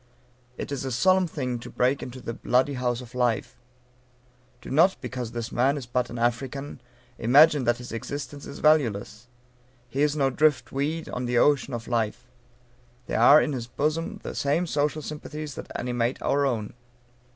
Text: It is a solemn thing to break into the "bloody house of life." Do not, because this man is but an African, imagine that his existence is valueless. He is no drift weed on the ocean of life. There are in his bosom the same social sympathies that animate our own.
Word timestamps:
It 0.57 0.71
is 0.71 0.83
a 0.83 0.91
solemn 0.91 1.27
thing 1.27 1.59
to 1.59 1.69
break 1.69 2.01
into 2.01 2.21
the 2.21 2.33
"bloody 2.33 2.73
house 2.73 3.01
of 3.01 3.13
life." 3.13 3.61
Do 4.59 4.71
not, 4.71 4.99
because 4.99 5.31
this 5.31 5.51
man 5.51 5.77
is 5.77 5.85
but 5.85 6.09
an 6.09 6.17
African, 6.17 6.81
imagine 7.19 7.65
that 7.65 7.77
his 7.77 7.91
existence 7.91 8.47
is 8.47 8.57
valueless. 8.57 9.27
He 9.89 10.01
is 10.01 10.15
no 10.15 10.31
drift 10.31 10.71
weed 10.71 11.07
on 11.09 11.25
the 11.25 11.37
ocean 11.37 11.75
of 11.75 11.87
life. 11.87 12.31
There 13.05 13.19
are 13.21 13.39
in 13.39 13.53
his 13.53 13.67
bosom 13.67 14.19
the 14.23 14.33
same 14.33 14.65
social 14.65 15.03
sympathies 15.03 15.53
that 15.53 15.71
animate 15.75 16.19
our 16.23 16.47
own. 16.47 16.73